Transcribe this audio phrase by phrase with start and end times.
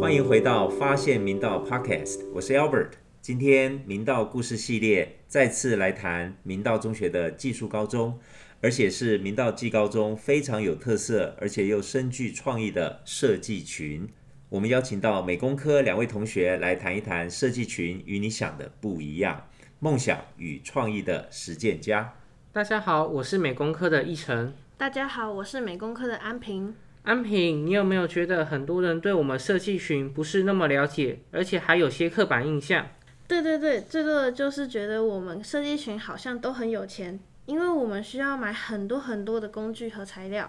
[0.00, 2.88] 欢迎回到发现明道 Podcast，我是 Albert。
[3.20, 8.18] 今天明道故事系列再次来谈明道中学的技术高中，
[8.60, 14.08] 而且是明道技高中非常有特色，而且又深具创意的设计群。
[14.48, 19.46] 我们邀请到美工科两位同学来谈一谈设计群与你想的不一样，
[19.84, 22.14] 梦想与创意的实践家。
[22.52, 24.54] 大家好，我是美工科的奕晨。
[24.76, 26.72] 大家好，我是美工科的安平。
[27.02, 32.86] 安平，你有没有觉得很多人对我们设计群不是那么了解，而且还有些刻板印象？
[33.26, 40.48] 对对对，最多的就是觉得我们设计群好像都很有钱，因为我们需要买很多很多的工具和材料。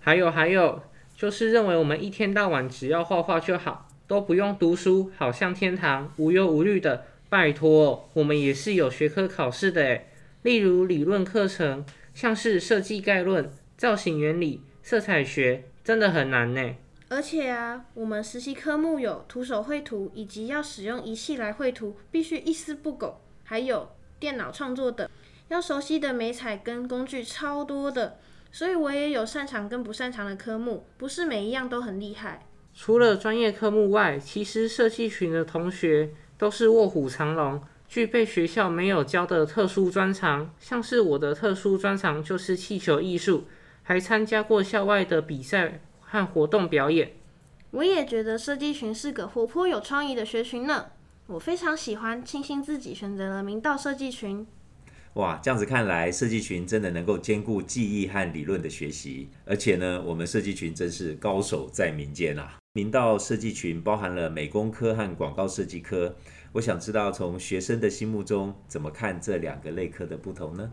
[0.00, 0.82] 还有还有，
[1.14, 7.04] 就是认为我们一天到晚只要画画就好，都不用读书，好像天堂，无忧无虑的。
[7.34, 10.06] 拜托，我们也是有学科考试的诶，
[10.42, 11.84] 例如理论课程，
[12.14, 16.76] 像是设计概论、造型原理、色彩学，真的很难呢。
[17.08, 23.20] 而且啊，我们实习科目有徒手绘图，以及要使用仪器来绘图，必须一丝不苟。
[23.42, 25.10] 还有电脑创作等，
[25.48, 28.20] 要熟悉的美彩跟工具超多的。
[28.52, 32.46] 所以我也有擅长跟不擅长的科目，不是每一样都很厉害。
[32.76, 40.52] 除了专业科目外，其实设计群的同学都是卧虎藏龙，具备学校没有教的特殊专长。
[40.58, 43.44] 像是我的特殊专长就是气球艺术，
[43.82, 45.80] 还参加过校外的比赛。
[46.06, 47.10] 和活动表演，
[47.72, 50.86] 我也觉得设计群是个活泼有创意的学群呢。
[51.26, 54.46] 我非常喜欢，庆幸自己选择了明道设计群。
[55.14, 59.28] 哇，这样子看来，设计群真的能够兼顾记忆和理论的学习。
[59.44, 62.58] 而且呢，我们设计群真是高手在民间啊！
[62.76, 66.12] 明道设计群包含了美工科和广告设计科。
[66.50, 70.72] 我想知道，从学生的心目中，怎么看这两个类科的不同呢？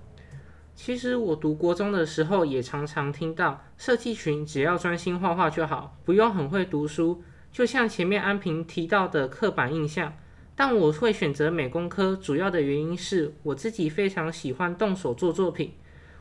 [0.74, 7.22] 其实我读国中的时候，也常常听到设计群只要专心画画就好，不用很会读书。
[7.52, 10.12] 就像前面安平提到的刻板印象。
[10.56, 15.74] 但我会选择美工科，主要的原因是我自己非常喜欢动手做作品。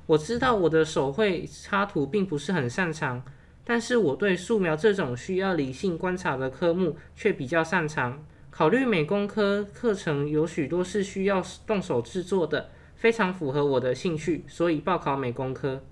[0.05, 3.23] 我知道我的手绘插图并不是很擅长，
[3.71, 8.27] 但是我对素描这种需要理性观察的科目却比较擅长。
[8.51, 12.71] 考虑美工科课程有许多是需要动手制作的。
[12.97, 15.85] 非常符合我的兴趣，所以报考美工科。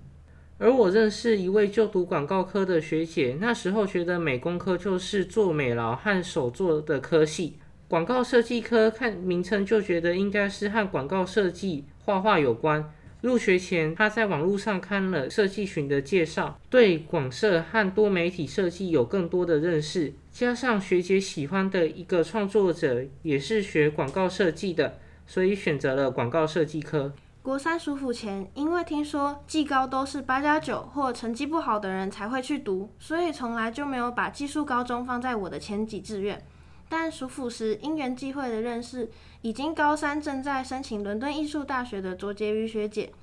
[0.57, 12.91] 而我认识一位就读广告科的学姐，那时候觉得美工科就是做美劳和手作的科系，广告设计科看名称就觉得应该是和广告设计、画画有关。
[13.21, 24.97] 入学前，他在网络上看了设计群的介绍，对广设和多媒体设计有更多的认识，加上学姐喜欢的一个创作者也是学广告设计的。
[25.27, 27.13] 所以选择了广告设计科。
[27.43, 36.43] 国三暑辅前，因为听说技高都是八加九或成绩不好的人才会去读，所以从来就没有把技术高中放在我的前几志愿。
[36.89, 39.09] 但暑辅时因缘际会的认识，
[39.41, 43.13] 已经高三正在申请伦敦艺术大学的卓杰瑜学姐。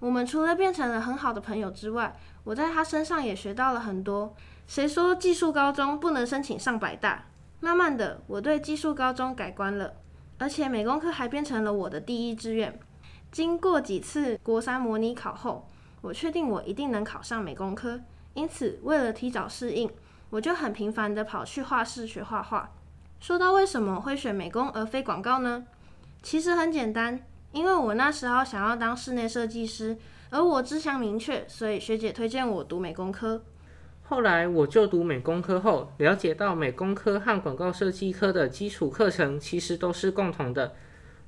[0.00, 4.34] 我们除了变成了很好的朋友之外，我在她身上也学到了很多。
[4.66, 7.26] 谁说技术高中不能申请上百大？
[7.60, 9.92] 慢慢的，我对技术高中改观了。
[10.38, 12.80] 而且美工科还变成了我的第一志愿。
[13.30, 15.68] 经过几次国三模拟考后，
[16.00, 18.00] 我确定我一定能考上美工科。
[18.34, 19.88] 因此，为了提早适应，
[20.30, 22.70] 我就很频繁的跑去画室学画画。
[23.22, 25.64] 说到为什么会选美工而非广告呢？
[26.24, 27.20] 其实很简单，
[27.52, 29.96] 因为我那时候想要当室内设计师，
[30.30, 33.40] 而我志向明确，所以学姐推荐我读美工科。
[34.02, 40.74] 后来我就读美工科后，了解到美工科和广告设计科的基础课程其实都是共同的，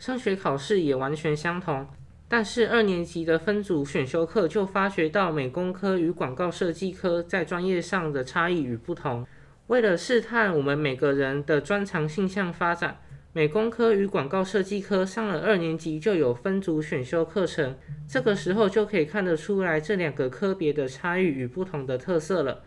[0.01, 1.87] 升学考试也完全相同。
[2.27, 9.25] 但是二年级的分组选修课就发觉到美工科与广告设计科在专业上的差异与不同。
[9.69, 13.01] 为了试探我们每个人的专长性向发展，
[13.33, 17.75] 美工科与广告设计科上了二年级就有分组选修课程。
[18.07, 22.63] 这个时候就可以看得出来这两个科别的差异与不同的特色了。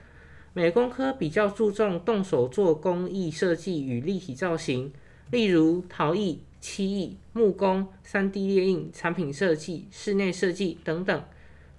[0.53, 4.91] 美工科比较注重动手做工艺设计与立体造型，
[5.29, 11.23] 例如陶艺、漆艺、木工、三 D 列印、产品设计、室内设计等等。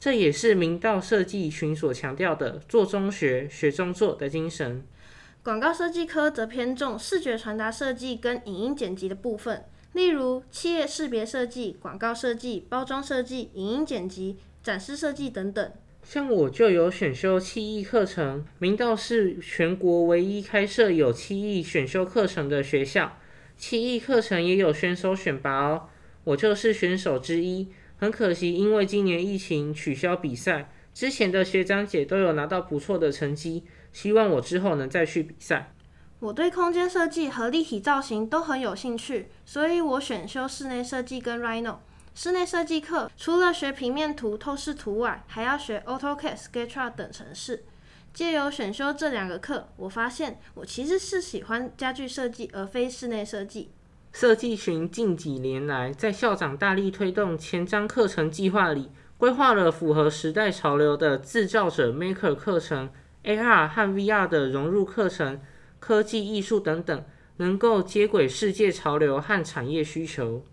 [0.00, 4.85] 这也是明道设计群所强调的“做中学、学中做”的精神。
[5.43, 9.65] 广告设计科则偏重视觉传达设计跟影音剪辑的部分，
[9.95, 15.73] 例如企业识别设计、广告设计、包装设计、影音剪辑、展示设计等等。
[16.05, 23.19] 像我就有选修七艺课程，明道是全国唯一开设有七艺选修课程的学校。
[23.56, 25.89] 七艺课程也有选手选拔哦。
[26.25, 27.69] 我就是选手之一。
[27.99, 33.65] 很可惜，因为今年疫情取消比赛，之前的学长姐都有拿到不错的成绩。
[33.93, 35.73] 希望我之后能再去比赛。
[36.21, 41.79] 我对空间设计和立体造型都很有兴趣，所以我选修室内设计跟 Rhino。
[42.15, 47.65] 室内设计课除了学平面图、透视图外，还要学 AutoCAD、SketchUp 等程式。
[48.12, 53.71] 借由选修这两个课，我发现我其实是喜欢家具设计，而非室内设计。
[54.12, 62.90] 设计群近几年来，在校长大力推动前瞻课程计划里，规划了符合时代潮流的制造者 Maker 课程、
[63.25, 65.40] AR 和 VR 的融入课程、
[65.78, 67.05] 科技艺术等等，
[67.37, 70.44] 能够接轨世界潮流和产业需求。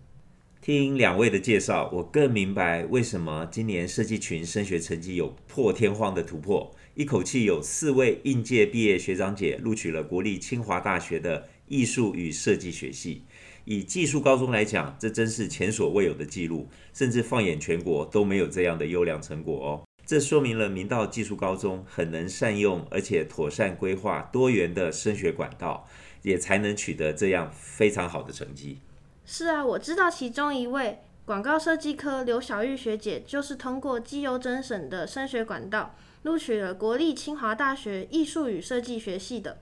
[0.60, 13.22] 听两位的介绍，我更明白为什么今年设计群升学成绩有破天荒的突破，一口气有四位应届毕业学长姐录取了国立清华大学的艺术与设计学系。
[13.66, 19.82] 以技术高中来讲，这真是前所未有的记录，甚至放眼全国都没有这样的优良成果哦。
[20.06, 25.88] 这说明了明道技术高中很能善用，而且妥善规划多元的升学管道，
[26.22, 28.78] 也才能取得这样非常好的成绩。
[29.24, 39.58] 是啊，我知道其中一位广告设计科刘小玉学姐，就是通过绩优甄审的升学管道，录取了国立清华大学艺术与设计学系的。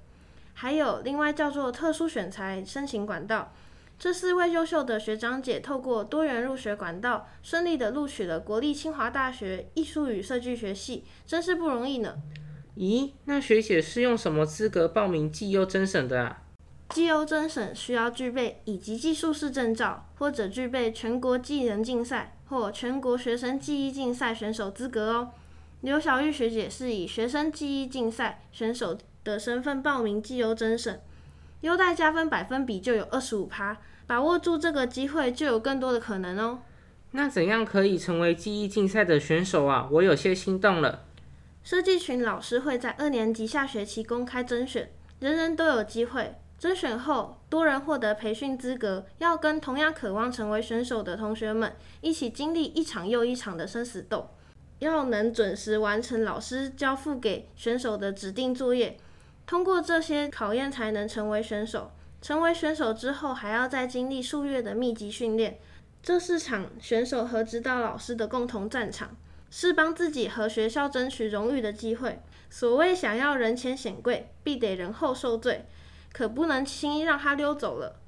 [0.53, 3.55] 还有另外叫做特殊选材申请管道，
[3.99, 12.17] 这四位优秀的学长姐透过多元入学管道，顺利的录取了国立清华大学艺术与设计学系，真是不容易呢。
[12.77, 16.43] 咦，那学姐是用什么资格报名绩优甄审的啊？
[16.91, 25.31] 绩优甄审需要具备乙级技术士证照，或者具备全国技能竞赛或全国学生技艺竞赛选手资格哦。
[25.81, 31.01] 刘小玉学姐是以学生技艺竞赛选手的身份报名绩优甄审，
[31.65, 36.59] 优待加分百分比就有二十五趴，把握住这个机会就有更多的可能哦。
[37.13, 39.89] 那怎样可以成为记忆竞赛的选手啊？
[39.91, 41.05] 我有些心动了。
[41.63, 44.91] 设计群老师会在二年级下学期公开甄选，
[45.21, 46.35] 人人都有机会。
[46.59, 51.73] 甄选后，多人获得培训资格，要跟同样渴望成为选手的同学们
[52.03, 54.29] 一起经历一场又一场的生死斗，
[54.81, 58.99] 要能准时完成老师交付给选手的指定作业，
[59.47, 61.93] 通过这些考验才能成为选手。
[62.23, 65.59] 成为选手之后，还要再经历数月的密集训练，
[66.03, 69.15] 这是场选手和指导老师的共同战场，
[69.51, 72.21] 是帮自己和学校争取荣誉的机会。
[72.49, 75.67] 所谓想要人前显贵，必得人后受罪。
[76.13, 78.01] 可不能轻易让他溜走了。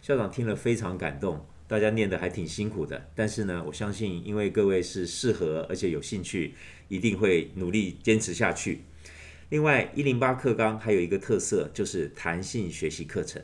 [0.00, 6.54] 校长听了非常感动，大家念得还挺辛苦的，但是呢，我相信因为各位是适合而且有兴趣，
[6.88, 8.82] 一定会努力坚持下去。
[9.48, 13.40] 另外，一零八课纲还有一个特色，就是弹性学习课程。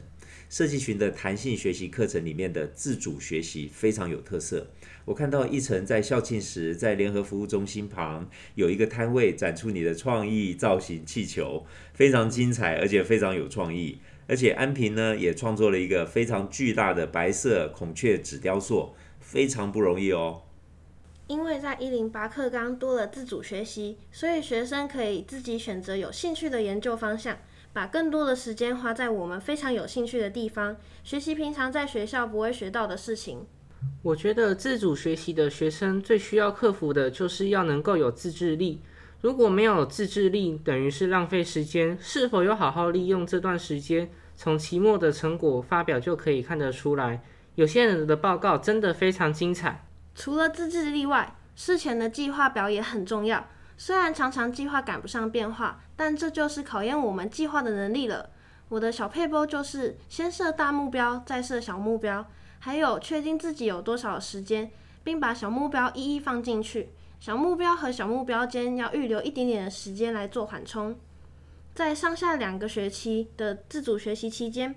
[0.50, 4.66] 设计群的弹性学习课程里面的自主学习非常有特色。
[5.04, 11.64] 我看到一成在校庆时，在联合服务中心旁有一个摊位，展出你的创意造型气球，
[11.94, 13.98] 非常精彩，而且非常有创意。
[14.26, 20.43] 而且安平呢也创作了一个非常巨大的白色孔雀纸雕塑，非常不容易哦。
[21.32, 27.38] 因为在一零八课纲多了自主学习，所以学生可以自己选择有兴趣的研究方向。
[27.73, 33.46] 把更多的时间花在我们非常有兴趣的地方，学习平常在学校不会学到的事情。
[34.02, 38.82] 我觉得自主学习的学生最需要克服的就是要能够有自制力。
[39.22, 41.96] 如果没有自制力，等于是浪费时间。
[41.98, 44.10] 是否有好好利用这段时间？
[44.36, 47.22] 从期末的成果发表就可以看得出来。
[47.55, 49.86] 有些人的报告真的非常精彩。
[50.14, 53.46] 除了自制力外，事前的计划表也很重要。
[53.76, 58.31] 虽然常常计划赶不上变化，但这就是考验我们计划的能力了。
[58.69, 62.26] 我的小配波就是先设大目标，再设小目标，
[62.60, 64.70] 还有确定自己有多少时间，
[65.02, 66.90] 并把小目标一一放进去。
[67.19, 70.96] 小目标和小目标间要预留一点点的时间来做缓冲。
[71.74, 74.74] 在上下两个学期的自主学习期间，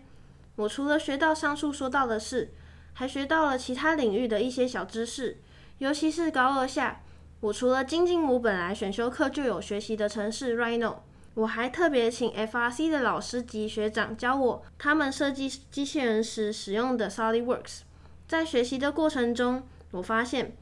[0.55, 2.53] 我除了学到上述说到的事，
[2.97, 5.37] 还学到了其他领域的一些小知识，
[5.79, 7.01] 尤其是高二下。
[7.41, 10.99] 我除了精进我本来选修课就有学习的城市 Rhino，
[11.33, 17.81] 我还特别请 FRC 的老师及学长教我他们设计机器人时使用的 SolidWorks。
[18.25, 20.55] 在学习的过程中，我发现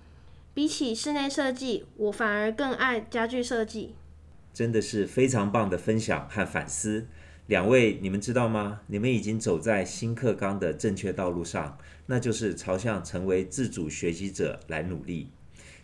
[0.56, 3.96] 比起室内设计，我反而更爱家具设计。
[4.52, 7.06] 真的是非常棒的分享和反思。
[7.48, 8.82] 两位，你们知道吗？
[8.88, 15.30] 你们已经走在新课纲的正确道路上，那就是朝向成为自主学习者来努力。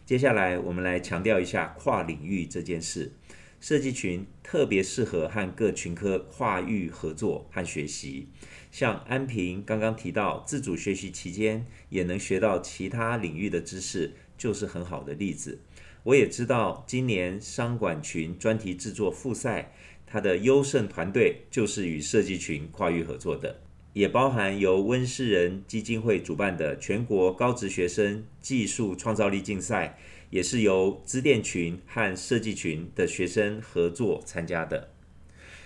[0.05, 3.11] 接下来，我们来强调一下跨领域这件事。
[3.59, 8.29] 设计群特别适合和各群科跨域合作和学习。
[8.71, 15.59] 像安平刚刚提到，自主学习期间也能学到其他领域的知识，就是很好的例子。
[16.03, 19.73] 我也知道，今年商管群专题制作复赛，
[20.07, 23.59] 它的优胜团队就是与设计群跨域合作的，
[23.93, 34.89] 也包含由温世仁基金会主办的全国高职学生技术创造力竞赛，也是由资电群和设计群的学生合作参加的。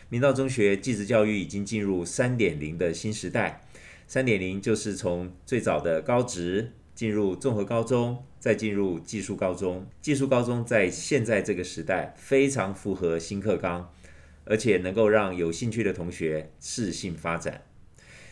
[0.10, 3.62] 明道中学技职教育已经进入三点零的新时代，
[4.08, 8.26] 三点零就是从最早的高职进入综合高中。
[8.44, 13.90] 再进入技术高中，技术高中在现在这个时代非常符合新课纲，
[14.44, 17.62] 而且能够让有兴趣的同学适性发展。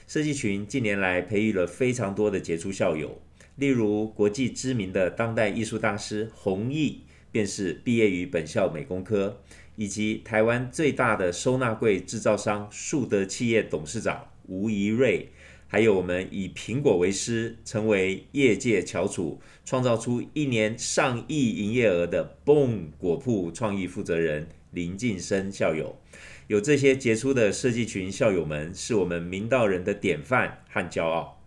[0.05, 3.21] 设计群近年来培育了非常多的杰出校友，
[3.55, 9.41] 例如国际知名的当代艺术大师弘毅，便是毕业于本校美工科，
[9.77, 15.29] 以及台湾最大的收纳柜制造商树德企业董事长吴怡瑞。
[15.71, 25.95] 还有我们以苹果为师，成为业界翘楚，创造出一年上亿营业额的 Boom 果铺创意负责人林晋生校友，
[26.47, 31.41] 有这些杰出的设计群校友们，是我们明道人的典范和骄傲。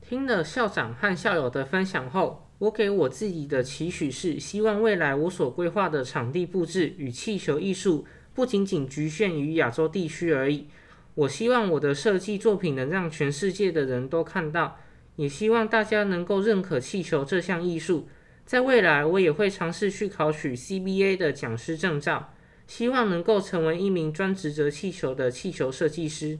[0.00, 10.68] 听了校长和校友的分享后，我给我自己的期许是：希望未来我所规划的场地布置与气球艺术，不仅仅局限于亚洲地区而已。
[11.16, 14.76] 我希望我的设计作品能让全世界的人都看到，
[15.16, 18.06] 也希望大家能够认可气球这项艺术。
[18.44, 22.34] 在未来，我也会尝试去考取 CBA 的讲师证照，
[22.66, 26.38] 希望能够成为一名专职责气球的气球设计师。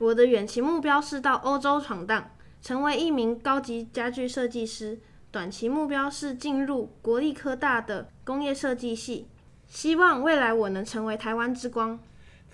[0.00, 4.98] 我的远期目标是到欧洲闯荡，成为一名高级家具设计师。
[5.30, 9.28] 短期目标是进入国立科大的工业设计系，
[9.68, 12.00] 希望未来我能成为台湾之光。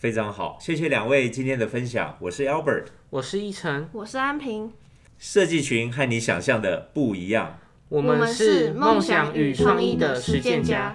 [0.04, 2.14] 非常好，谢谢两位今天的分享。
[2.20, 4.70] 我是 Albert，我是一晨，我是安平。
[5.16, 7.58] 设计群和你想象的不一样，
[7.88, 10.94] 我们是梦想与创意的实践家。